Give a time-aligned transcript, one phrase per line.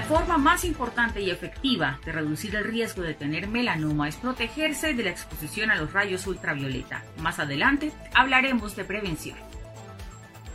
[0.00, 4.94] La forma más importante y efectiva de reducir el riesgo de tener melanoma es protegerse
[4.94, 7.02] de la exposición a los rayos ultravioleta.
[7.18, 9.36] Más adelante hablaremos de prevención.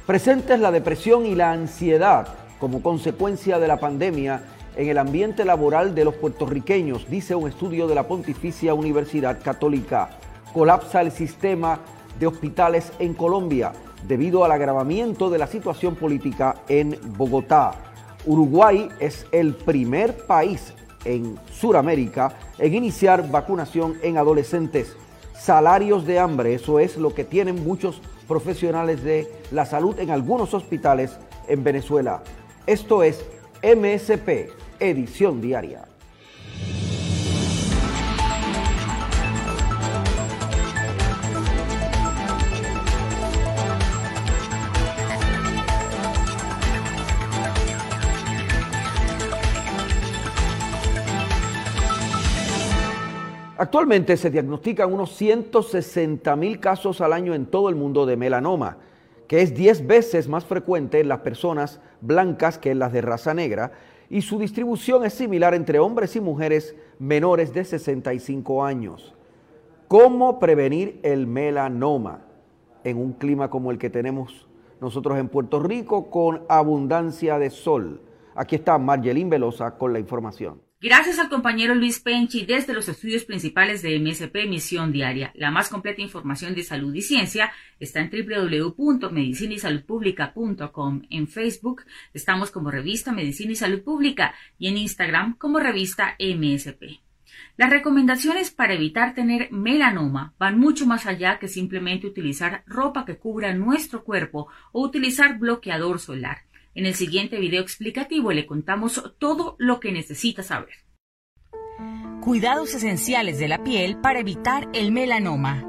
[0.08, 2.28] Presentes la depresión y la ansiedad
[2.60, 4.42] como consecuencia de la pandemia
[4.76, 10.10] en el ambiente laboral de los puertorriqueños, dice un estudio de la Pontificia Universidad Católica.
[10.56, 11.82] Colapsa el sistema
[12.20, 13.74] de hospitales en Colombia
[14.08, 17.95] debido al agravamiento de la situación política en Bogotá.
[18.26, 20.74] Uruguay es el primer país
[21.06, 24.96] en Sudamérica en iniciar vacunación en adolescentes.
[25.34, 30.54] Salarios de hambre, eso es lo que tienen muchos profesionales de la salud en algunos
[30.54, 32.24] hospitales en Venezuela.
[32.66, 33.24] Esto es
[33.62, 34.50] MSP,
[34.80, 35.86] edición diaria.
[53.66, 58.78] Actualmente se diagnostican unos 160 mil casos al año en todo el mundo de melanoma,
[59.28, 63.34] que es 10 veces más frecuente en las personas blancas que en las de raza
[63.34, 63.72] negra,
[64.08, 69.16] y su distribución es similar entre hombres y mujeres menores de 65 años.
[69.88, 72.22] ¿Cómo prevenir el melanoma
[72.84, 74.48] en un clima como el que tenemos
[74.80, 78.00] nosotros en Puerto Rico con abundancia de sol?
[78.36, 80.65] Aquí está Margelín Velosa con la información.
[80.82, 85.32] Gracias al compañero Luis Penchi desde los estudios principales de MSP Misión Diaria.
[85.34, 91.04] La más completa información de salud y ciencia está en www.medicinaysaludpublica.com.
[91.10, 91.84] En Facebook
[92.14, 97.00] estamos como revista Medicina y Salud Pública y en Instagram como revista MSP.
[97.56, 103.18] Las recomendaciones para evitar tener melanoma van mucho más allá que simplemente utilizar ropa que
[103.18, 106.40] cubra nuestro cuerpo o utilizar bloqueador solar.
[106.76, 110.76] En el siguiente video explicativo le contamos todo lo que necesita saber.
[112.22, 115.64] Cuidados esenciales de la piel para evitar el melanoma.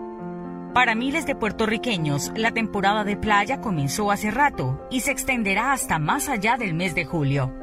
[0.74, 6.00] Para miles de puertorriqueños, la temporada de playa comenzó hace rato y se extenderá hasta
[6.00, 7.54] más allá del mes de julio.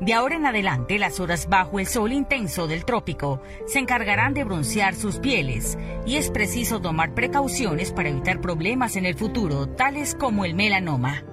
[0.00, 4.44] De ahora en adelante, las horas bajo el sol intenso del trópico se encargarán de
[4.44, 10.14] broncear sus pieles y es preciso tomar precauciones para evitar problemas en el futuro, tales
[10.14, 11.24] como el melanoma.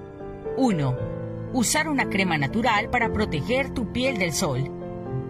[0.58, 1.23] 1
[1.54, 4.70] usar una crema natural para proteger tu piel del sol.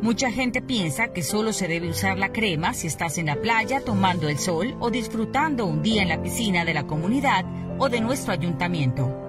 [0.02, 3.82] Mucha gente piensa que solo se debe usar la crema si estás en la playa
[3.82, 7.46] tomando el sol o disfrutando un día en la piscina de la comunidad
[7.78, 9.20] o de nuestro ayuntamiento.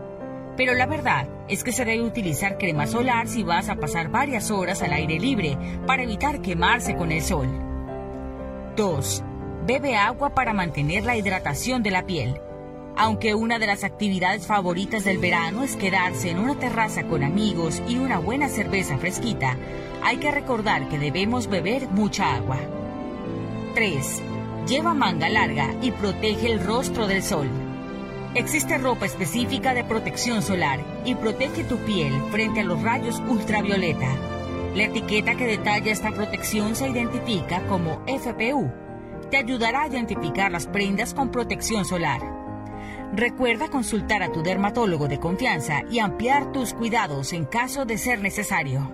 [0.56, 4.50] Pero la verdad es que se debe utilizar crema solar si vas a pasar varias
[4.50, 7.48] horas al aire libre para evitar quemarse con el sol.
[8.76, 9.22] 2.
[9.66, 12.40] Bebe agua para mantener la hidratación de la piel.
[12.96, 17.82] Aunque una de las actividades favoritas del verano es quedarse en una terraza con amigos
[17.88, 19.56] y una buena cerveza fresquita,
[20.02, 22.58] hay que recordar que debemos beber mucha agua.
[23.74, 24.22] 3.
[24.68, 27.48] Lleva manga larga y protege el rostro del sol.
[28.36, 34.08] Existe ropa específica de protección solar y protege tu piel frente a los rayos ultravioleta.
[34.76, 38.70] La etiqueta que detalla esta protección se identifica como FPU.
[39.30, 42.43] Te ayudará a identificar las prendas con protección solar.
[43.12, 48.20] Recuerda consultar a tu dermatólogo de confianza y ampliar tus cuidados en caso de ser
[48.20, 48.90] necesario.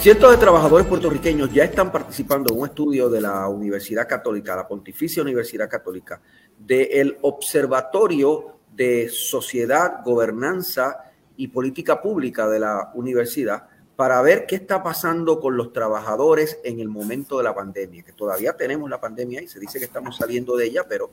[0.00, 4.66] Cientos de trabajadores puertorriqueños ya están participando en un estudio de la Universidad Católica, la
[4.66, 6.22] Pontificia Universidad Católica,
[6.58, 11.04] del Observatorio de Sociedad, Gobernanza
[11.36, 13.68] y Política Pública de la universidad,
[14.00, 18.14] para ver qué está pasando con los trabajadores en el momento de la pandemia, que
[18.14, 21.10] todavía tenemos la pandemia y se dice que estamos saliendo de ella, pero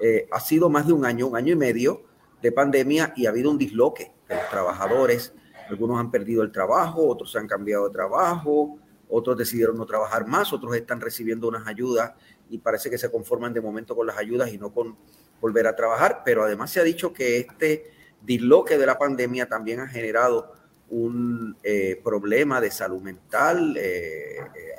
[0.00, 2.04] eh, ha sido más de un año, un año y medio
[2.40, 5.32] de pandemia y ha habido un disloque de los trabajadores.
[5.68, 10.24] Algunos han perdido el trabajo, otros se han cambiado de trabajo, otros decidieron no trabajar
[10.24, 12.12] más, otros están recibiendo unas ayudas
[12.48, 14.96] y parece que se conforman de momento con las ayudas y no con
[15.40, 17.90] volver a trabajar, pero además se ha dicho que este
[18.22, 20.52] disloque de la pandemia también ha generado
[20.90, 24.74] un eh, problema de salud mental, eh, eh,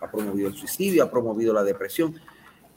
[0.00, 2.14] ha promovido el suicidio, ha promovido la depresión.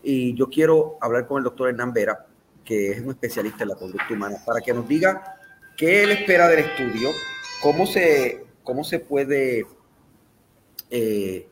[0.02, 2.26] Y yo quiero hablar con el doctor Hernán Vera,
[2.66, 5.38] que es un especialista en la conducta humana, para que nos diga
[5.78, 7.10] qué él espera del estudio,
[7.62, 9.66] cómo se, cómo se puede
[10.90, 11.48] eh,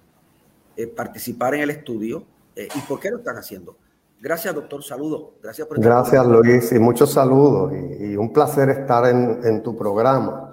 [0.95, 3.77] participar en el estudio y por qué lo están haciendo.
[4.21, 4.83] Gracias, doctor.
[4.83, 5.29] Saludos.
[5.41, 7.73] Gracias por Gracias, Luis, y muchos saludos.
[7.73, 10.51] Y, un placer estar en, tu programa.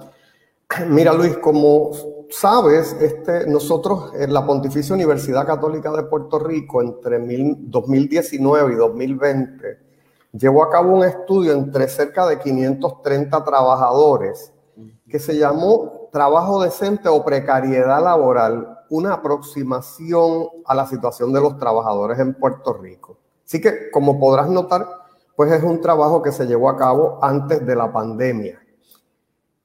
[0.87, 1.91] Mira, Luis, como
[2.31, 9.79] sabes, este, nosotros en la Pontificia Universidad Católica de Puerto Rico, entre 2019 y 2020,
[10.33, 14.53] llevó a cabo un estudio entre cerca de 530 trabajadores
[15.09, 21.59] que se llamó Trabajo decente o precariedad laboral, una aproximación a la situación de los
[21.59, 23.19] trabajadores en Puerto Rico.
[23.45, 24.87] Así que, como podrás notar,
[25.35, 28.61] pues es un trabajo que se llevó a cabo antes de la pandemia.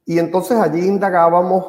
[0.06, 1.66] Y entonces allí indagábamos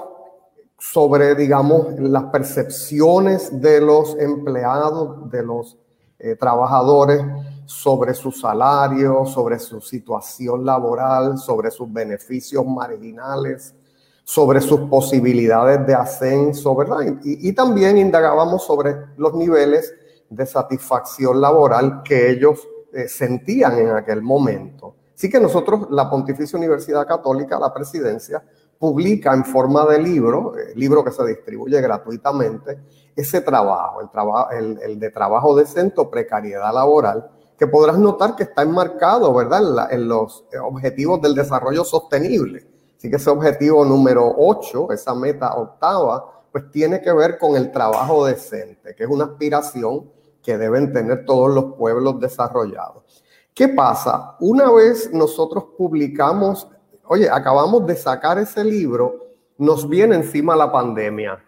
[0.78, 5.78] sobre, digamos, las percepciones de los empleados, de los
[6.18, 7.22] eh, trabajadores,
[7.66, 13.74] sobre su salario, sobre su situación laboral, sobre sus beneficios marginales,
[14.22, 16.98] sobre sus posibilidades de ascenso, ¿verdad?
[17.24, 19.94] Y, y también indagábamos sobre los niveles
[20.28, 24.94] de satisfacción laboral que ellos eh, sentían en aquel momento.
[25.14, 28.42] Así que nosotros, la Pontificia Universidad Católica, la presidencia,
[28.78, 32.80] publica en forma de libro, eh, libro que se distribuye gratuitamente,
[33.14, 38.42] ese trabajo, el, trabajo, el, de trabajo decente o precariedad laboral, que podrás notar que
[38.42, 42.66] está enmarcado, ¿verdad?, en, en los objetivos del desarrollo sostenible.
[42.98, 47.70] Así que ese objetivo número 8, esa meta octava, pues tiene que ver con el
[47.70, 50.10] trabajo decente, que es una aspiración
[50.42, 53.23] que deben tener todos los pueblos desarrollados.
[53.54, 54.34] ¿Qué pasa?
[54.40, 56.66] Una vez nosotros publicamos,
[57.06, 61.38] oye, acabamos de sacar ese libro, nos viene encima la pandemia.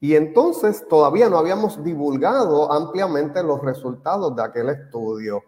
[0.00, 5.42] Y entonces todavía no habíamos divulgado ampliamente los resultados de aquel estudio.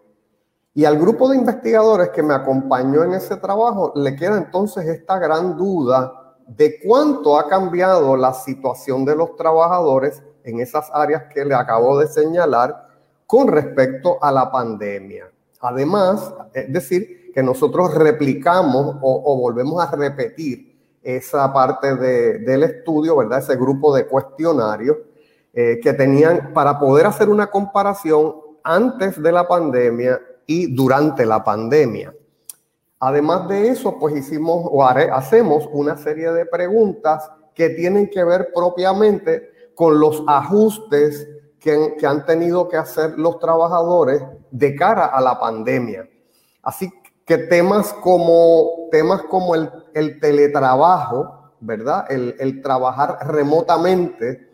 [0.75, 5.17] Y al grupo de investigadores que me acompañó en ese trabajo le queda entonces esta
[5.17, 11.43] gran duda de cuánto ha cambiado la situación de los trabajadores en esas áreas que
[11.43, 12.89] le acabo de señalar
[13.25, 15.30] con respecto a la pandemia.
[15.61, 20.71] Además, es decir, que nosotros replicamos o, volvemos a repetir
[21.01, 23.39] esa parte del estudio, ¿verdad?
[23.39, 24.97] Ese grupo de cuestionarios
[25.53, 31.43] eh, que tenían para poder hacer una comparación antes de la pandemia y durante la
[31.43, 32.13] pandemia.
[32.99, 38.49] Además de eso, pues hicimos o hacemos una serie de preguntas que tienen que ver
[38.53, 41.27] propiamente con los ajustes
[41.59, 44.21] que, han tenido que hacer los trabajadores
[44.51, 46.07] de cara a la pandemia.
[46.61, 46.91] Así
[47.25, 52.05] que temas como, temas como el, teletrabajo, ¿verdad?
[52.11, 54.49] El, trabajar remotamente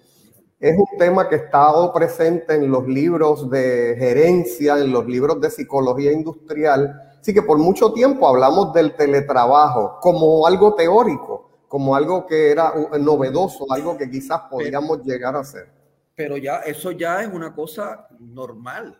[0.59, 5.39] es un tema que ha estado presente en los libros de gerencia, en los libros
[5.41, 7.01] de psicología industrial.
[7.19, 12.73] Así que por mucho tiempo hablamos del teletrabajo como algo teórico, como algo que era
[12.99, 15.67] novedoso, algo que quizás podríamos llegar a hacer.
[16.15, 18.99] Pero ya eso ya es una cosa normal.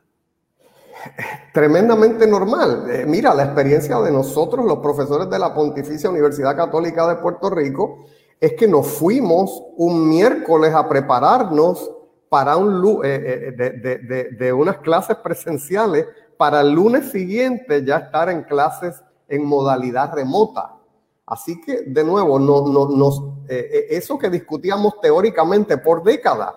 [1.54, 2.90] Tremendamente normal.
[2.90, 7.50] Eh, mira, la experiencia de nosotros, los profesores de la Pontificia Universidad Católica de Puerto
[7.50, 8.06] Rico,
[8.40, 11.92] es que nos fuimos un miércoles a prepararnos
[12.30, 16.06] para un eh, eh, de unas clases presenciales
[16.38, 20.78] para el lunes siguiente ya estar en clases en modalidad remota.
[21.26, 26.54] Así que, de nuevo, no, eh, eh, eso que discutíamos teóricamente por décadas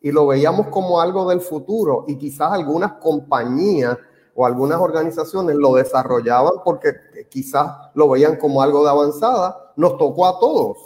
[0.00, 3.96] y lo veíamos como algo del futuro y quizás algunas compañías
[4.34, 6.92] o algunas organizaciones lo desarrollaban porque
[7.28, 10.78] quizás lo veían como algo de avanzada, nos tocó a todos.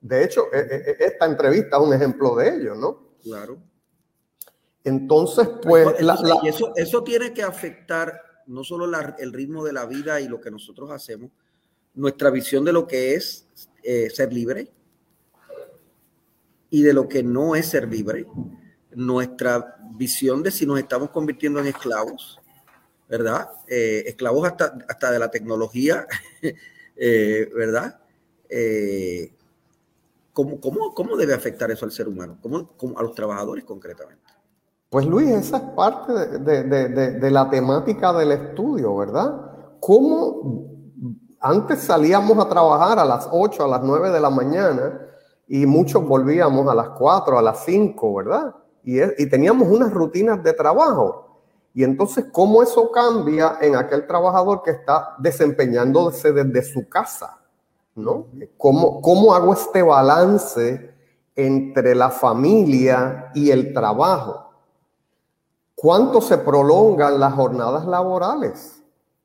[0.00, 2.98] De hecho, e, e, esta entrevista es un ejemplo de ello, ¿no?
[3.22, 3.58] Claro.
[4.84, 5.88] Entonces, pues...
[6.42, 8.86] y eso, eso tiene que afectar no solo
[9.18, 11.30] el ritmo de la vida y lo que nosotros hacemos,
[11.94, 13.46] nuestra visión de lo que es
[13.82, 14.72] eh, ser libre
[16.72, 18.26] y de lo que no es ser libre,
[18.94, 22.40] nuestra visión de si nos estamos convirtiendo en esclavos,
[23.06, 23.50] ¿verdad?
[23.68, 26.06] Eh, esclavos hasta, hasta de la tecnología,
[26.96, 28.00] eh, ¿verdad?
[30.32, 30.58] ¿cómo,
[30.94, 32.38] cómo, debe afectar eso al ser humano?
[32.40, 34.24] ¿Cómo, a los trabajadores concretamente?
[34.88, 39.76] Pues Luis, esa es parte de, de la temática del estudio, ¿verdad?
[39.78, 40.70] ¿Cómo
[41.38, 45.11] antes salíamos a trabajar a las 8, a las 9 de la mañana
[45.52, 48.54] y muchos volvíamos a las 4, a las 5, ¿verdad?
[48.82, 51.42] Y, y teníamos unas rutinas de trabajo.
[51.74, 57.38] Y entonces, ¿cómo eso cambia en aquel trabajador que está desempeñándose desde su casa?
[57.94, 58.28] ¿No?
[58.56, 60.90] ¿Cómo, cómo hago este balance
[61.36, 64.50] entre la familia y el trabajo.
[65.74, 68.82] ¿Cuánto se prolongan las jornadas laborales?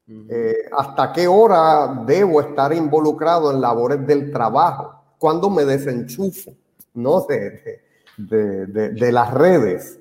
[0.07, 4.96] Eh, ¿Hasta qué hora debo estar involucrado en labores del trabajo?
[5.17, 6.51] ¿Cuándo me desenchufo
[6.93, 7.21] ¿no?
[7.21, 7.81] de,
[8.17, 9.99] de, las redes?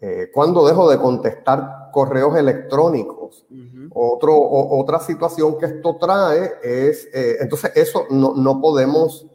[0.00, 3.46] Eh, ¿Cuándo dejo de contestar correos electrónicos?
[3.92, 9.26] Otro, otra situación que esto trae es, eh, entonces eso no, no podemos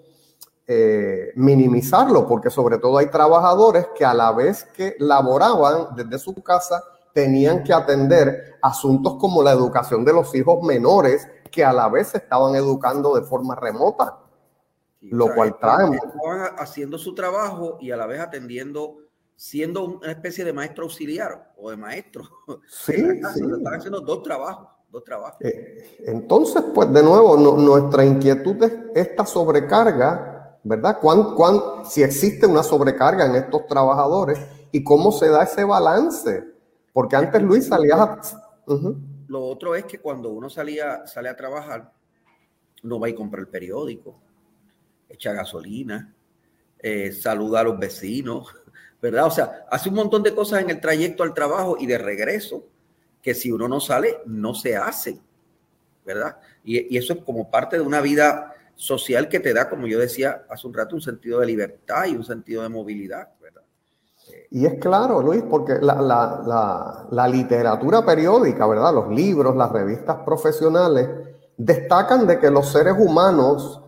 [1.35, 6.81] minimizarlo, porque sobre todo hay trabajadores que a la vez que laboraban desde su casa,
[7.13, 12.09] tenían que atender asuntos como la educación de los hijos menores que a la vez
[12.09, 14.17] se estaban educando de forma remota,
[15.01, 15.95] lo cual trae...
[15.95, 18.97] Estaban haciendo su trabajo y a la vez atendiendo,
[19.35, 22.23] siendo una especie de maestro auxiliar o de maestro.
[22.67, 23.41] Sí, sí.
[23.57, 24.67] Están haciendo dos trabajos.
[24.89, 25.39] Dos trabajos.
[25.41, 30.99] Eh, entonces, pues de nuevo, nuestra inquietud es esta sobrecarga, ¿verdad?
[30.99, 34.37] ¿Cuán, cuán, si existe una sobrecarga en estos trabajadores
[34.73, 36.51] y cómo se da ese balance
[36.93, 38.21] porque antes Luis salía a...
[39.27, 41.93] Lo otro es que cuando uno salía, sale a trabajar,
[42.83, 44.19] no va y compra el periódico,
[45.11, 46.13] echa gasolina,
[46.79, 48.47] eh, saluda a los vecinos,
[49.01, 49.25] ¿verdad?
[49.25, 52.65] O sea, hace un montón de cosas en el trayecto al trabajo y de regreso
[53.21, 55.19] que si uno no sale, no se hace,
[56.05, 56.37] ¿verdad?
[56.63, 60.45] Y, eso es como parte de una vida social que te da, como yo decía
[60.49, 63.29] hace un rato, un sentido de libertad y un sentido de movilidad.
[64.49, 68.93] Y es claro, Luis, porque la, literatura periódica, ¿verdad?
[68.93, 71.09] Los libros, las revistas profesionales,
[71.57, 73.81] destacan de que los seres humanos,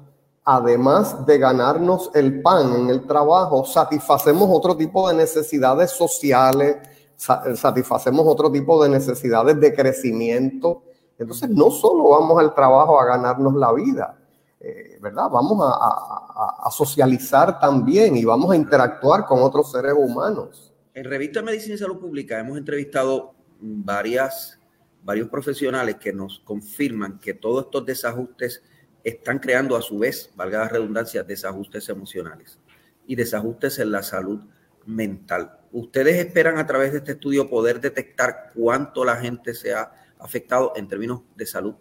[0.45, 6.77] además de ganarnos el pan en el trabajo, satisfacemos otro tipo de necesidades sociales,
[7.15, 10.83] satisfacemos otro tipo de necesidades de crecimiento.
[11.17, 14.19] Entonces, no solo vamos al trabajo a ganarnos la vida,
[14.59, 15.29] eh, ¿verdad?
[15.31, 20.73] Vamos a, socializar también y vamos a interactuar con otros seres humanos.
[20.93, 24.59] En Revista Medicina y Salud Pública hemos entrevistado varias,
[25.03, 28.63] varios profesionales que nos confirman que todos estos desajustes
[29.03, 32.59] están creando a su vez, valga la redundancia, desajustes emocionales
[33.05, 34.41] y desajustes en la salud
[34.85, 35.59] mental.
[35.71, 40.73] ¿Ustedes esperan a través de este estudio poder detectar cuánto la gente se ha afectado
[40.75, 41.75] en términos de salud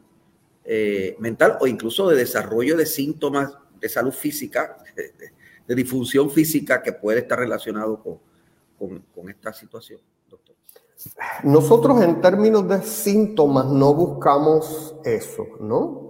[0.65, 4.79] eh, mental o incluso de desarrollo de síntomas de salud física,
[5.67, 8.03] de, disfunción física que puede estar relacionado
[8.79, 10.55] con, con, esta situación, doctor.
[11.45, 16.02] Nosotros en términos de síntomas no buscamos eso, ¿no?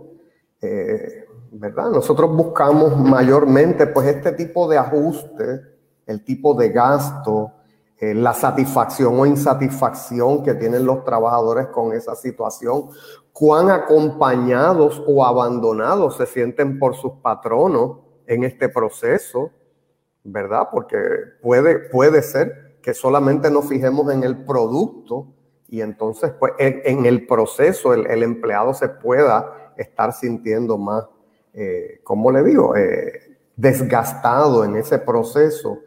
[0.62, 1.90] Eh, ¿Verdad?
[1.90, 5.60] Nosotros buscamos mayormente pues este tipo de ajuste,
[6.06, 7.52] el tipo de gasto,
[7.98, 12.88] eh, la satisfacción o insatisfacción que tienen los trabajadores con esa situación,
[13.32, 19.50] cuán acompañados o abandonados se sienten por sus patronos en este proceso,
[20.24, 20.68] ¿verdad?
[20.72, 20.98] Porque
[21.40, 25.28] puede, puede ser que solamente nos fijemos en el producto
[25.68, 31.04] y entonces pues en, el proceso el, empleado se pueda estar sintiendo más,
[31.52, 32.76] eh, ¿cómo le digo?
[32.76, 35.80] Eh, desgastado en ese proceso.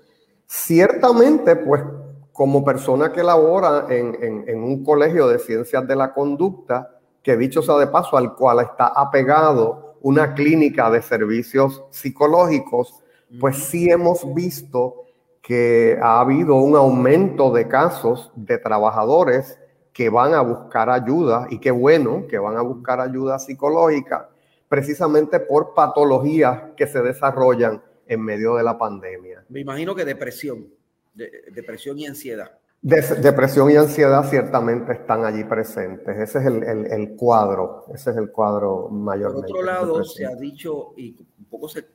[0.46, 1.84] Ciertamente, pues
[2.32, 7.78] como persona que labora en un colegio de ciencias de la conducta, que dicho sea
[7.78, 13.04] de paso, al cual está apegado una clínica de servicios psicológicos,
[13.40, 15.06] pues sí hemos visto
[15.42, 19.60] que ha habido un aumento de casos de trabajadores
[19.96, 24.30] que van a buscar ayuda, y qué bueno que van a buscar ayuda psicológica,
[24.68, 29.46] precisamente por patologías que se desarrollan en medio de la pandemia.
[29.48, 30.68] Me imagino que depresión,
[31.14, 32.52] depresión y ansiedad
[32.86, 36.16] depresión y ansiedad ciertamente están allí presentes.
[36.18, 39.34] Ese es el, cuadro, ese es el cuadro mayor.
[39.34, 41.86] Por otro lado, se ha dicho, y un poco se,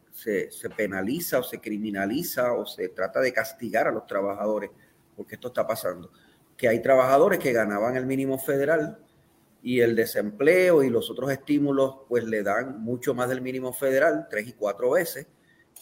[0.77, 4.71] penaliza o se criminaliza o se trata de castigar a los trabajadores,
[5.17, 6.11] porque esto está pasando,
[6.61, 8.99] que hay trabajadores que ganaban el mínimo federal
[9.63, 14.27] y el desempleo y los otros estímulos pues le dan mucho más del mínimo federal,
[14.29, 15.27] tres y cuatro veces,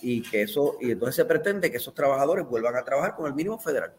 [0.00, 3.34] y que eso, y entonces se pretende que esos trabajadores vuelvan a trabajar con el
[3.34, 3.92] mínimo federal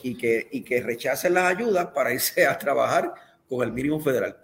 [0.00, 3.12] y que, y que rechacen las ayudas para irse a trabajar
[3.48, 4.36] con el mínimo federal.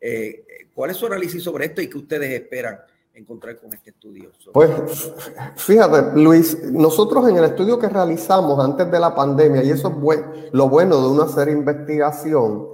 [0.00, 2.78] Eh, ¿Cuál es su análisis sobre esto y qué ustedes esperan
[3.20, 4.30] encontrar con este estudio?
[4.52, 5.12] Pues
[5.56, 10.52] fíjate, Luis, nosotros en el estudio que realizamos antes de la pandemia, y eso es
[10.52, 12.68] lo bueno de una hacer investigación,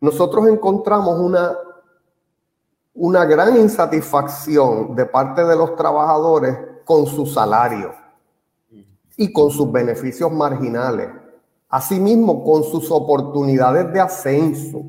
[0.00, 1.56] nosotros encontramos una,
[2.94, 7.94] una gran insatisfacción de parte de los trabajadores con su salario
[9.16, 11.08] y con sus beneficios marginales
[11.68, 14.84] asimismo con sus oportunidades de ascenso.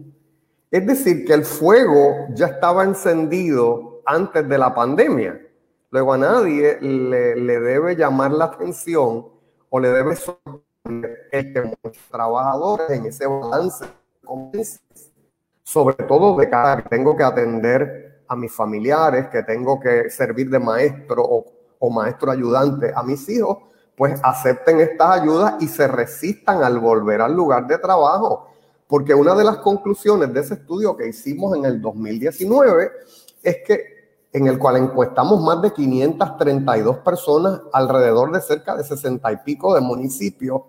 [0.71, 5.39] Es decir, que el fuego ya estaba encendido antes de la pandemia.
[5.91, 9.27] Luego a nadie le, le debe llamar la atención
[9.69, 13.85] o le debe sorprender el que muchos trabajadores en ese balance,
[15.63, 20.49] sobre todo de cara que tengo que atender a mis familiares, que tengo que servir
[20.49, 21.45] de maestro o,
[21.77, 23.59] o maestro ayudante a mis hijos,
[23.95, 28.47] pues acepten estas ayudas y se resistan al volver al lugar de trabajo.
[28.87, 32.91] Porque una de las conclusiones de ese estudio que hicimos en el 2019
[33.43, 33.98] es que
[34.31, 39.73] en el cual encuestamos más de 532 personas alrededor de cerca de 60 y pico
[39.73, 40.61] de municipios,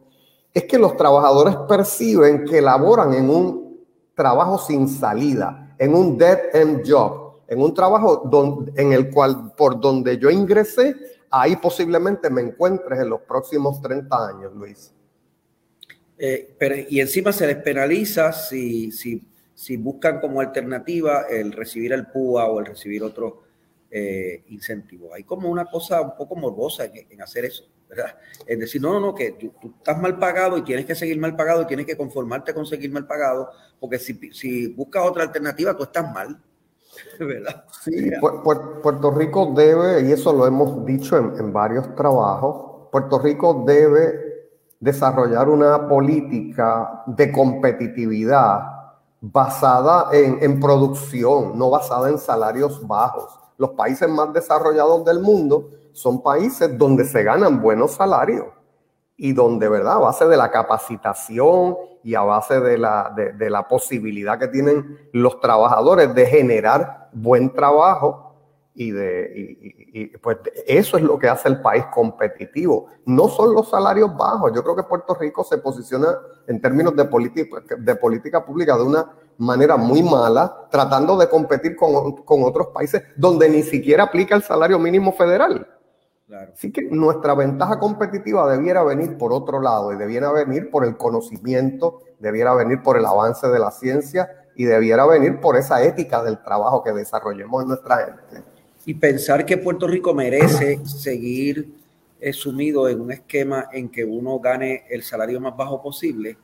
[0.52, 3.80] es que los trabajadores perciben que laboran en un
[4.14, 8.28] trabajo sin salida, en un dead end job, en un trabajo
[8.76, 10.94] en el cual por donde yo ingresé,
[11.30, 14.92] ahí posiblemente me encuentres en los próximos 30 años, Luis.
[16.18, 19.22] Eh, pero, y encima se les penaliza si, si,
[19.54, 23.49] si buscan como alternativa el recibir el PUA o el recibir otro
[23.90, 25.12] eh, incentivo.
[25.12, 28.16] Hay como una cosa un poco morbosa en, hacer eso, ¿verdad?
[28.46, 31.34] Es decir, no, no, no, que tú, estás mal pagado y tienes que seguir mal
[31.34, 35.76] pagado y tienes que conformarte con seguir mal pagado, porque si, si buscas otra alternativa,
[35.76, 36.40] tú estás mal.
[37.18, 37.64] ¿verdad?
[37.82, 43.64] Sí, Puerto Rico debe, y eso lo hemos dicho en, en varios trabajos, Puerto Rico
[43.66, 44.30] debe
[44.78, 48.60] desarrollar una política de competitividad
[49.20, 55.68] basada en, en, producción, no basada en salarios bajos los países más desarrollados del mundo
[55.92, 58.46] son países donde se ganan buenos salarios
[59.18, 59.96] y donde, ¿verdad?
[59.96, 65.10] A base de la capacitación y a base de la, de, la posibilidad que tienen
[65.12, 68.34] los trabajadores de generar buen trabajo
[68.72, 72.86] y de pues eso es lo que hace el país competitivo.
[73.04, 74.52] No son los salarios bajos.
[74.54, 77.04] Yo creo que Puerto Rico se posiciona en términos de
[77.76, 79.06] de política pública de una
[79.40, 84.42] manera muy mala, tratando de competir con, con otros países donde ni siquiera aplica el
[84.42, 85.66] salario mínimo federal.
[86.52, 90.96] Así que nuestra ventaja competitiva debiera venir por otro lado y debiera venir por el
[90.96, 96.22] conocimiento, debiera venir por el avance de la ciencia y debiera venir por esa ética
[96.22, 98.46] del trabajo que desarrollemos en nuestra gente.
[98.86, 101.74] Y pensar que Puerto Rico merece seguir
[102.20, 106.36] eh, sumido en un esquema en que uno gane el salario más bajo posible,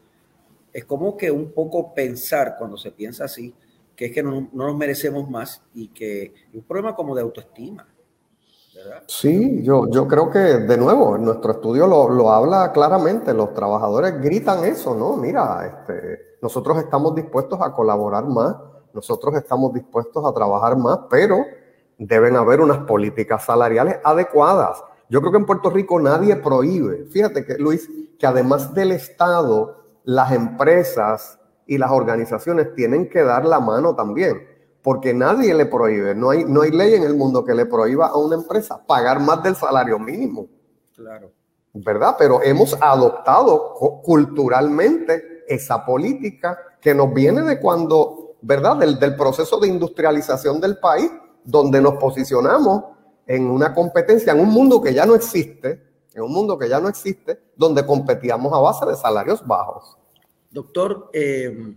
[0.77, 3.55] es como que un poco pensar cuando se piensa así,
[3.97, 7.89] que es que no, nos merecemos más y que es un problema como de autoestima.
[9.07, 14.21] Sí, yo, yo creo que de nuevo, nuestro estudio lo, lo, habla claramente, los trabajadores
[14.21, 15.17] gritan eso, ¿no?
[15.17, 18.55] Mira, este, nosotros estamos dispuestos a colaborar más,
[18.93, 21.39] nosotros estamos dispuestos a trabajar más, pero
[21.97, 24.85] deben haber unas políticas salariales adecuadas.
[25.09, 27.07] Yo creo que en Puerto Rico nadie prohíbe.
[27.07, 33.45] Fíjate que, Luis, que además del Estado, las empresas y las organizaciones tienen que dar
[33.45, 34.40] la mano también,
[34.81, 38.07] porque nadie le prohíbe, no hay, no hay ley en el mundo que le prohíba
[38.07, 40.47] a una empresa pagar más del salario mínimo.
[40.95, 41.33] Claro.
[41.75, 42.14] ¿Verdad?
[42.16, 48.77] Pero hemos adoptado culturalmente esa política que nos viene de cuando, ¿verdad?
[48.77, 51.11] Del, del proceso de industrialización del país,
[51.45, 52.85] donde nos posicionamos
[53.27, 55.86] en una competencia, en un mundo que ya no existe,
[56.17, 59.99] en un mundo que ya no existe, donde competíamos a base de salarios bajos.
[60.51, 61.77] Doctor, eh,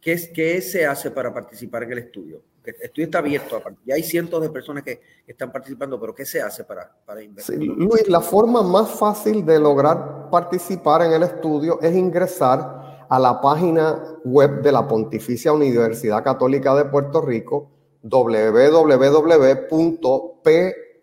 [0.00, 2.42] ¿qué, es, ¿qué se hace para participar en el estudio?
[2.64, 6.42] El estudio está abierto, ya hay cientos de personas que están participando, pero ¿qué se
[6.42, 7.56] hace para, para invertir?
[7.60, 13.40] Luis, la forma más fácil de lograr participar en el estudio es ingresar a la
[13.40, 17.70] página web de la Pontificia Universidad Católica de Puerto Rico,
[18.02, 18.88] www.p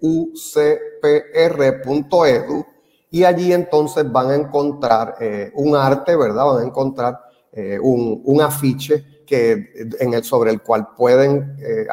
[0.02, 1.56] ucpr.edu
[3.16, 6.46] y allí entonces van a encontrar eh, un arte, ¿verdad?
[6.48, 7.18] Van a encontrar
[7.54, 9.70] eh, un, un, afiche que,
[10.02, 11.88] en el, sobre el cual pueden eh,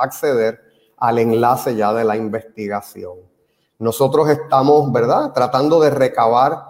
[0.00, 0.60] acceder
[0.98, 3.14] al enlace ya de la investigación.
[3.80, 5.32] Nosotros estamos, ¿verdad?
[5.32, 6.68] Tratando de recabar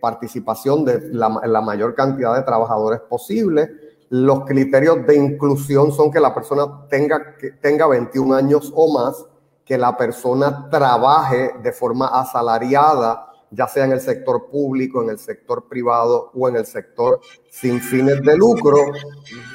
[0.00, 3.70] participación de la, mayor cantidad de trabajadores posible.
[4.08, 9.26] Los criterios de inclusión son que la persona tenga, tenga 21 años o más,
[9.66, 15.18] que la persona trabaje de forma asalariada, ya sea en el sector público, en el
[15.18, 18.78] sector privado o en el sector sin fines de lucro,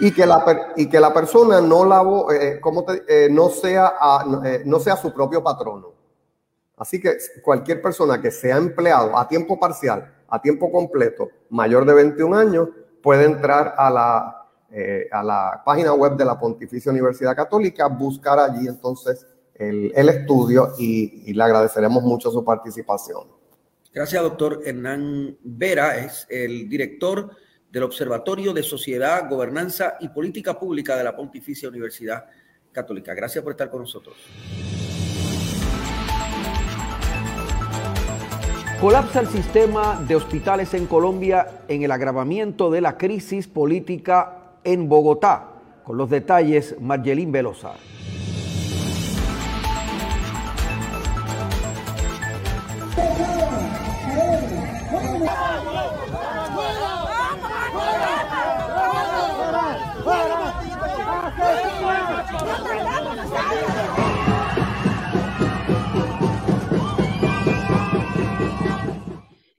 [0.02, 2.04] y que la, y que la persona no, la,
[2.36, 3.94] eh, como eh, no, sea
[4.44, 5.94] eh, no sea su propio patrono.
[6.76, 11.94] Así que cualquier persona que sea empleado a tiempo parcial, a tiempo completo, mayor de
[11.94, 12.68] 21 años,
[13.02, 14.48] puede entrar a la,
[15.12, 19.26] a la página web de la Pontificia Universidad Católica, buscar allí entonces
[19.62, 23.28] el, estudio y, y, le agradeceremos mucho su participación.
[23.94, 27.30] Gracias, doctor Hernán Vera, es el director
[27.72, 32.26] del Observatorio de Sociedad, Gobernanza y Política Pública de la Pontificia Universidad
[32.72, 33.14] Católica.
[33.14, 34.16] Gracias por estar con nosotros.
[38.82, 44.90] Colapsa el sistema de hospitales en Colombia en el agravamiento de la crisis política en
[44.90, 45.50] Bogotá.
[45.84, 47.74] Con los detalles, Margelín Velosa.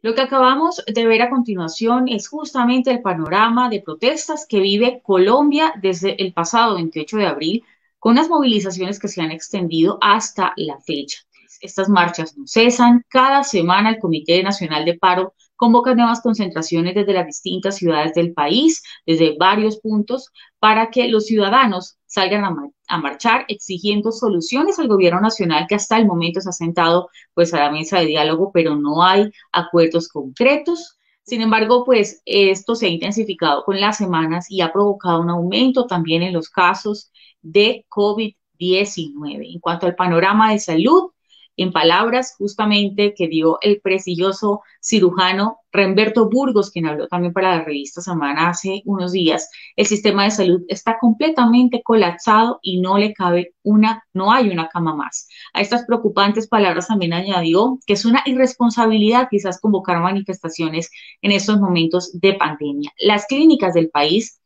[0.02, 5.00] Lo que acabamos de ver a continuación es justamente el panorama de protestas que vive
[5.02, 7.64] Colombia desde el pasado 28 de abril,
[8.00, 11.20] con las movilizaciones que se han extendido hasta la fecha.
[11.62, 13.05] Estas marchas no cesan.
[13.09, 18.33] Cada semana el Comité Nacional de Paro convoca nuevas concentraciones desde las distintas ciudades del
[18.33, 25.20] país, desde varios puntos, para que los ciudadanos salgan a, marchar exigiendo soluciones al gobierno
[25.20, 28.75] nacional que hasta el momento se ha sentado pues a la mesa de diálogo, pero
[28.75, 30.98] no hay acuerdos concretos.
[31.22, 35.87] Sin embargo, pues esto se ha intensificado con las semanas y ha provocado un aumento
[35.87, 39.55] también en los casos de COVID-19.
[39.55, 41.12] En cuanto al panorama de salud,
[41.62, 47.64] en palabras justamente que dio el prestigioso cirujano Remberto Burgos, quien habló también para la
[47.64, 53.14] revista Semana hace unos días, el sistema de salud está completamente colapsado y no le
[53.14, 55.29] cabe una, no hay una cama más.
[55.55, 60.90] A estas preocupantes palabras también añadió que es una irresponsabilidad quizás convocar manifestaciones
[61.22, 62.90] en estos momentos de pandemia.
[62.98, 64.41] Las clínicas del país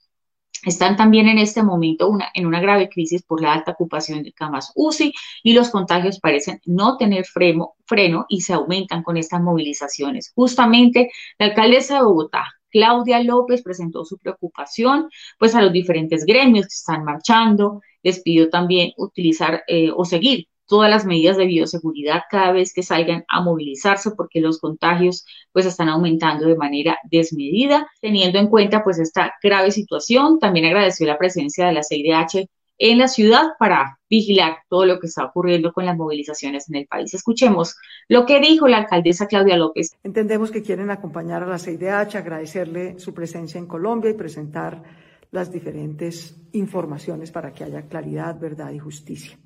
[0.67, 4.73] están también en este momento en una grave crisis por la alta ocupación de camas
[4.75, 5.13] UCI
[5.45, 10.33] y los contagios parecen no tener freno, freno y se aumentan con estas movilizaciones.
[10.35, 16.67] Justamente la alcaldesa de Bogotá, Claudia López, presentó su preocupación pues a los diferentes gremios
[16.67, 17.81] que están marchando.
[18.03, 22.83] Les pidió también utilizar eh, o seguir todas las medidas de bioseguridad cada vez que
[22.83, 27.89] salgan a movilizarse porque los contagios pues están aumentando de manera desmedida.
[28.01, 32.49] Teniendo en cuenta pues esta grave situación, también agradeció la presencia de la CIDH
[32.79, 36.87] en la ciudad para vigilar todo lo que está ocurriendo con las movilizaciones en el
[36.87, 37.15] país.
[37.15, 37.77] Escuchemos
[38.09, 39.97] lo que dijo la alcaldesa Claudia López.
[40.03, 44.83] Entendemos que quieren acompañar a la CIDH, agradecerle su presencia en Colombia y presentar
[45.31, 49.39] las diferentes informaciones para que haya claridad, verdad y justicia.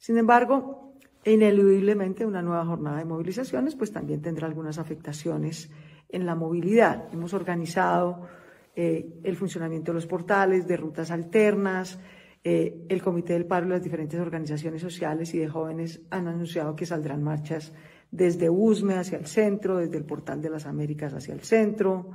[0.00, 0.94] Sin embargo,
[1.26, 5.70] ineludiblemente una nueva jornada de movilizaciones pues también tendrá algunas afectaciones
[6.08, 7.12] en la movilidad.
[7.12, 8.26] Hemos organizado
[8.74, 12.00] eh, el funcionamiento de los portales, de rutas alternas,
[12.42, 16.74] eh, el Comité del Paro y las diferentes organizaciones sociales y de jóvenes han anunciado
[16.74, 17.74] que saldrán marchas
[18.10, 22.12] desde USME hacia el centro, desde el Portal de las Américas hacia el centro,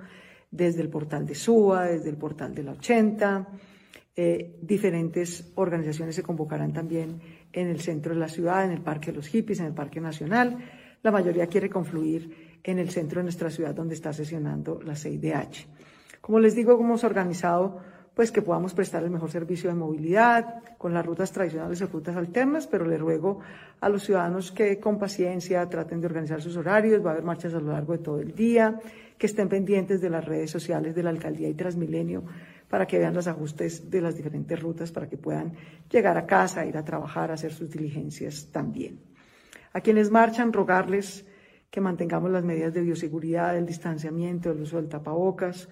[0.50, 3.48] desde el Portal de SUA, desde el Portal de la 80.
[4.17, 7.19] Eh, diferentes organizaciones se convocarán también
[7.51, 9.99] en el centro de la ciudad, en el Parque de los Hippies, en el Parque
[9.99, 10.58] Nacional.
[11.04, 15.67] La mayoría quiere confluir en el centro de nuestra ciudad donde está sesionando la CIDH.
[16.21, 17.80] Como les digo, hemos organizado
[18.15, 22.15] pues que podamos prestar el mejor servicio de movilidad con las rutas tradicionales y rutas
[22.15, 23.41] alternas, pero le ruego
[23.82, 27.54] a los ciudadanos que con paciencia traten de organizar sus horarios, va a haber marchas
[27.54, 28.80] a lo largo de todo el día,
[29.17, 32.23] que estén pendientes de las redes sociales de la alcaldía y Transmilenio
[32.75, 35.53] para que vean los ajustes de las diferentes rutas, para que puedan
[35.89, 38.99] llegar a casa, ir a trabajar, hacer sus diligencias también.
[39.71, 41.25] A quienes marchan, rogarles
[41.71, 45.69] que mantengamos las medidas de bioseguridad, el distanciamiento, el uso del tapabocas,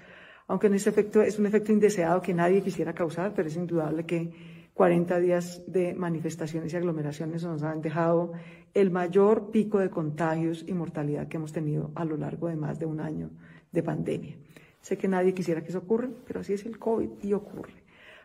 [0.47, 4.05] aunque en ese efecto es un efecto indeseado que nadie quisiera causar, pero es indudable
[4.05, 4.31] que
[4.73, 8.31] 40 días de manifestaciones y aglomeraciones nos han dejado
[8.73, 12.79] el mayor pico de contagios y mortalidad que hemos tenido a lo largo de más
[12.79, 13.29] de un año
[13.73, 14.37] de pandemia.
[14.83, 17.73] Sé que nadie quisiera que eso ocurra, pero así es el COVID y ocurre.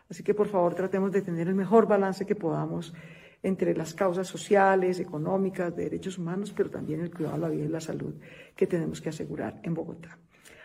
[0.09, 2.93] Así que por favor tratemos de tener el mejor balance que podamos
[3.41, 7.63] entre las causas sociales, económicas, de derechos humanos, pero también el cuidado de la vida
[7.63, 8.13] y la salud
[8.57, 10.17] que tenemos que asegurar en Bogotá.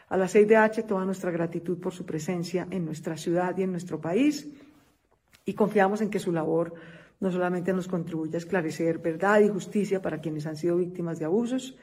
[0.09, 4.00] A la CIDH toda nuestra gratitud por su presencia en nuestra ciudad y en nuestro
[4.00, 4.48] país
[5.44, 6.74] y confiamos en que su labor
[7.20, 11.26] no solamente nos contribuya a esclarecer verdad y justicia para quienes han sido víctimas de
[11.26, 11.78] abusos,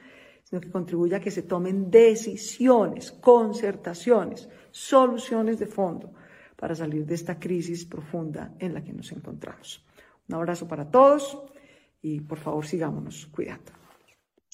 [0.52, 6.12] sino que contribuya a que se tomen decisiones, concertaciones, soluciones de fondo
[6.60, 9.82] para salir de esta crisis profunda en la que nos encontramos.
[10.28, 11.40] Un abrazo para todos
[12.02, 13.81] y por favor sigámonos cuidando.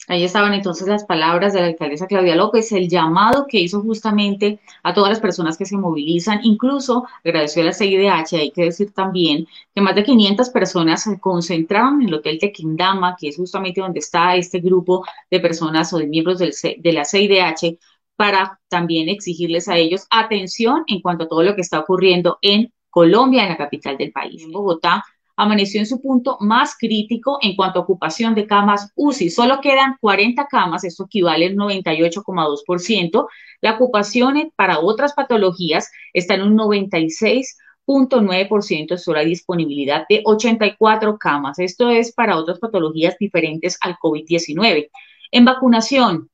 [0.07, 4.61] Ahí estaban entonces las palabras de la alcaldesa Claudia López, el llamado que hizo justamente
[4.83, 8.93] a todas las personas que se movilizan, incluso agradeció a la CIDH, hay que decir
[8.93, 13.81] también que más de 500 personas se concentraron en el Hotel Tequindama, que es justamente
[13.81, 17.79] donde está este grupo de personas o de miembros del, de la CIDH,
[18.17, 22.73] para también exigirles a ellos atención en cuanto a todo lo que está ocurriendo en
[22.91, 24.43] Colombia, en la capital del país.
[24.43, 25.05] En Bogotá
[25.39, 29.31] amaneció en su punto más crítico en cuanto a ocupación de camas UCI.
[29.31, 33.29] Solo quedan 40 camas, esto equivale al 98,2%.
[33.61, 41.61] La ocupación para otras patologías está en un 96,9%, es la disponibilidad de 84 camas.
[41.61, 44.91] Esto es para otras patologías diferentes al COVID-19.
[45.31, 46.31] En vacunación,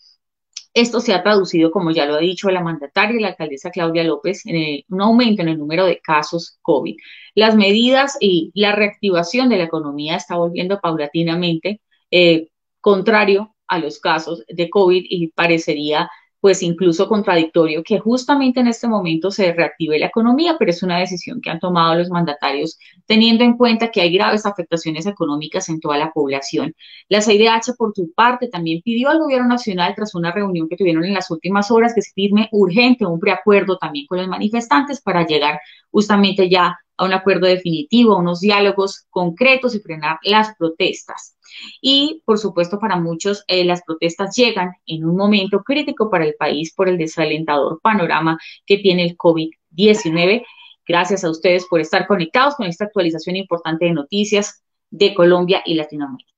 [0.75, 4.43] esto se ha traducido, como ya lo ha dicho la mandataria la alcaldesa Claudia López,
[4.47, 6.97] en un aumento en el número de casos COVID.
[7.35, 11.81] Las medidas y la reactivación de la economía está volviendo paulatinamente,
[12.11, 12.49] eh,
[12.81, 18.89] contrario a los casos de COVID y parecería pues incluso contradictorio que justamente en este
[18.89, 23.45] momento se reactive la economía, pero es una decisión que han tomado los mandatarios teniendo
[23.45, 26.75] en cuenta que hay graves afectaciones económicas en toda la población.
[27.09, 31.05] La CIDH, por su parte, también pidió al gobierno nacional, tras una reunión que tuvieron
[31.05, 35.27] en las últimas horas, que se firme urgente un preacuerdo también con los manifestantes para
[35.27, 41.37] llegar justamente ya a un acuerdo definitivo, a unos diálogos concretos y frenar las protestas.
[41.81, 46.35] Y, por supuesto, para muchos eh, las protestas llegan en un momento crítico para el
[46.39, 50.45] país por el desalentador panorama que tiene el COVID-19.
[50.87, 55.75] Gracias a ustedes por estar conectados con esta actualización importante de noticias de Colombia y
[55.75, 56.31] Latinoamérica.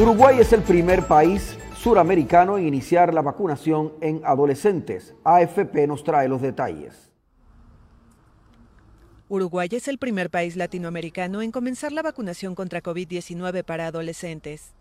[0.00, 5.14] Uruguay es el primer país suramericano en iniciar la vacunación en adolescentes.
[5.22, 7.11] AFP nos trae los detalles.
[9.32, 14.74] Uruguay es el primer país latinoamericano en comenzar la vacunación contra COVID-19 para adolescentes.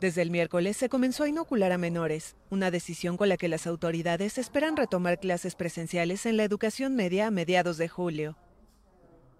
[0.00, 3.66] Desde el miércoles se comenzó a inocular a menores, una decisión con la que las
[3.66, 8.38] autoridades esperan retomar clases presenciales en la educación media a mediados de julio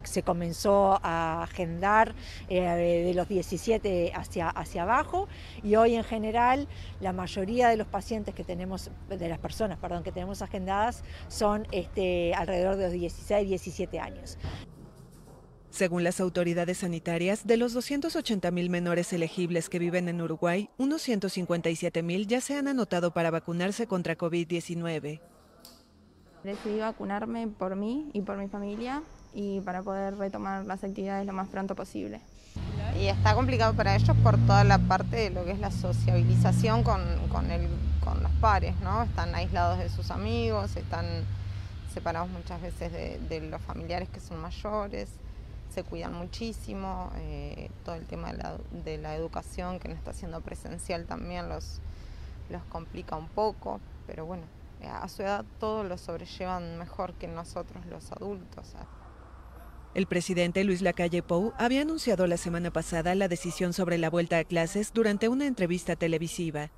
[0.05, 2.15] se comenzó a agendar
[2.49, 5.29] eh, de los 17 hacia, hacia abajo
[5.63, 6.69] y hoy en general
[7.01, 11.67] la mayoría de los pacientes que tenemos, de las personas, perdón, que tenemos agendadas son
[11.73, 14.39] este, alrededor de los 16, 17 años.
[15.73, 22.27] Según las autoridades sanitarias, de los 280.000 menores elegibles que viven en Uruguay, unos 157.000
[22.27, 25.21] ya se han anotado para vacunarse contra COVID-19.
[26.45, 29.03] Decidí vacunarme por mí y por mi familia
[29.35, 32.21] y para poder retomar las actividades lo más pronto posible.
[33.01, 36.83] Y está complicado para ellos por toda la parte de lo que es la sociabilización
[36.83, 37.47] con, con,
[38.05, 39.03] con los pares, ¿no?
[39.03, 41.07] Están aislados de sus amigos, están
[41.93, 45.09] separados muchas veces de, los familiares que son mayores,
[45.75, 50.13] se cuidan muchísimo, eh, todo el tema de la, de la, educación que no está
[50.13, 51.81] siendo presencial también los,
[52.51, 54.43] los complica un poco, pero bueno,
[54.87, 58.75] a su edad todos lo sobrellevan mejor que nosotros los adultos.
[59.95, 64.39] El presidente Luis Lacalle Pou había anunciado la semana pasada la decisión sobre la vuelta
[64.39, 66.71] a clases durante una entrevista televisiva.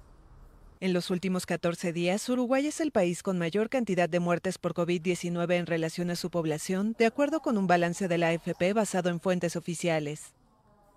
[0.81, 4.74] En los últimos 14 días, Uruguay es el país con mayor cantidad de muertes por
[4.74, 9.11] COVID-19 en relación a su población, de acuerdo con un balance de la AFP basado
[9.11, 10.35] en fuentes oficiales.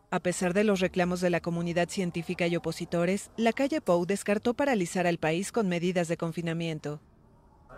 [0.10, 4.56] A pesar de los reclamos de la comunidad científica y opositores, la calle Pou descartó
[4.56, 7.00] paralizar al país con medidas de confinamiento.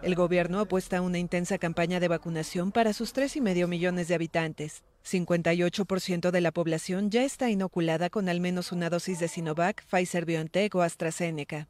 [0.02, 4.84] El gobierno apuesta a una intensa campaña de vacunación para sus 3,5 millones de habitantes.
[5.06, 10.24] 58% de la población ya está inoculada con al menos una dosis de Sinovac, Pfizer
[10.24, 11.68] BioNTech o AstraZeneca.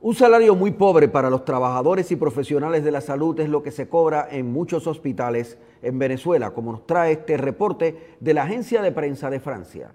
[0.00, 3.70] Un salario muy pobre para los trabajadores y profesionales de la salud es lo que
[3.70, 8.80] se cobra en muchos hospitales en Venezuela, como nos trae este reporte de la agencia
[8.80, 9.94] de prensa de Francia.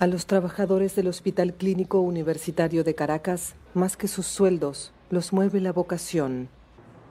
[0.00, 5.60] A los trabajadores del Hospital Clínico Universitario de Caracas, más que sus sueldos, los mueve
[5.60, 6.48] la vocación.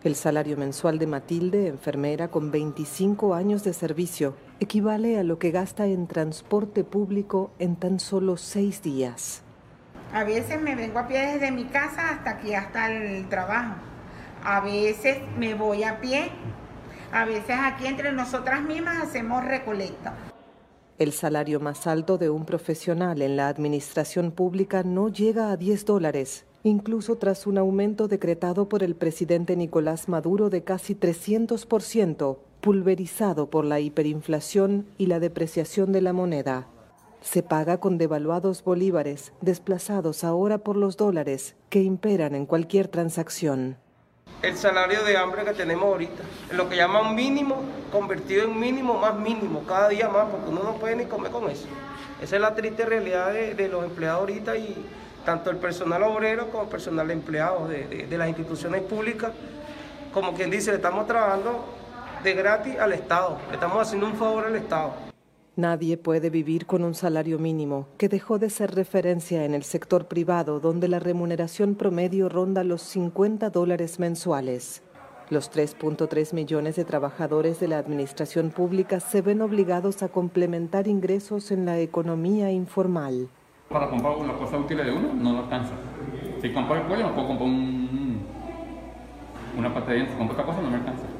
[0.05, 5.51] El salario mensual de Matilde, enfermera con 25 años de servicio, equivale a lo que
[5.51, 9.41] gasta en transporte público en tan solo seis días.
[10.13, 13.75] A veces me vengo a pie desde mi casa hasta aquí, hasta el trabajo.
[14.45, 16.29] A veces me voy a pie.
[17.11, 20.13] A veces aquí entre nosotras mismas hacemos recolecta.
[20.99, 25.85] El salario más alto de un profesional en la administración pública no llega a 10
[25.85, 33.49] dólares, incluso tras un aumento decretado por el presidente Nicolás Maduro de casi 300%, pulverizado
[33.49, 36.67] por la hiperinflación y la depreciación de la moneda
[37.21, 43.77] se paga con devaluados bolívares, desplazados ahora por los dólares que imperan en cualquier transacción.
[44.41, 49.15] El salario de hambre que tenemos ahorita, lo que llaman mínimo, convertido en mínimo más
[49.15, 51.65] mínimo, cada día más, porque uno no puede ni comer con eso.
[52.21, 54.85] Esa es la triste realidad de, los empleados ahorita y
[55.25, 59.31] tanto el personal obrero como el personal empleado de, de las instituciones públicas,
[60.13, 61.65] como quien dice, le estamos trabajando
[62.23, 65.06] de gratis al Estado, le estamos haciendo un favor al Estado.
[65.57, 70.05] Nadie puede vivir con un salario mínimo, que dejó de ser referencia en el sector
[70.05, 74.83] privado, donde la remuneración promedio ronda los 50 dólares mensuales.
[75.31, 81.49] Los 3.3 millones de trabajadores de la administración pública se ven obligados a complementar ingresos
[81.49, 83.27] en la economía informal.
[83.67, 85.73] Para comprar una cosa útil de uno no lo alcanza.
[86.39, 87.49] Si compro el pollo no puedo comprar
[89.57, 91.16] una pata de dientes, compro otra cosa no me alcanza.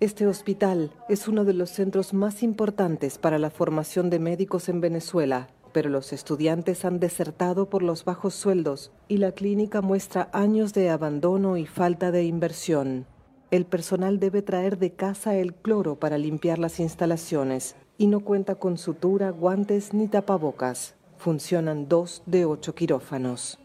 [0.00, 4.80] Este hospital es uno de los centros más importantes para la formación de médicos en
[4.80, 10.74] Venezuela, pero los estudiantes han desertado por los bajos sueldos y la clínica muestra años
[10.74, 13.06] de abandono y falta de inversión.
[13.52, 18.56] El personal debe traer de casa el cloro para limpiar las instalaciones y no cuenta
[18.56, 20.96] con sutura, guantes ni tapabocas.
[21.18, 23.60] Funcionan dos de ocho quirófanos.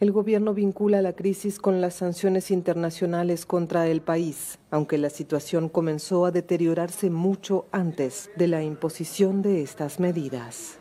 [0.00, 5.68] El gobierno vincula la crisis con las sanciones internacionales contra el país, aunque la situación
[5.68, 10.78] comenzó a deteriorarse mucho antes de la imposición de estas medidas.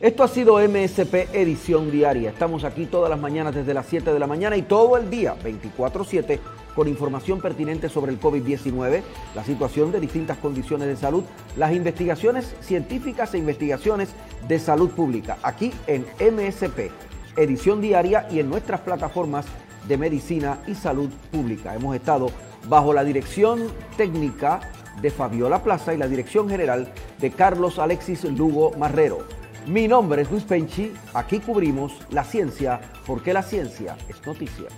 [0.00, 2.30] Esto ha sido MSP Edición Diaria.
[2.30, 5.36] Estamos aquí todas las mañanas desde las 7 de la mañana y todo el día,
[5.44, 6.40] 24/7,
[6.74, 9.02] con información pertinente sobre el COVID-19,
[9.34, 14.08] la situación de distintas condiciones de salud, las investigaciones científicas e investigaciones
[14.48, 16.90] de salud pública, aquí en MSP
[17.36, 19.44] Edición Diaria y en nuestras plataformas
[19.86, 21.74] de medicina y salud pública.
[21.74, 22.30] Hemos estado
[22.70, 24.60] bajo la dirección técnica
[25.02, 29.39] de Fabiola Plaza y la dirección general de Carlos Alexis Lugo Marrero.
[29.66, 34.68] Mi nombre es Luis Penchi, aquí cubrimos la ciencia porque la ciencia es noticia.